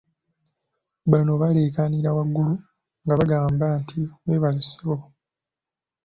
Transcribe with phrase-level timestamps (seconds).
[1.09, 2.55] Bonna baleekaanira waggulu
[3.03, 4.95] nga bagamba nti "weebale ssebo"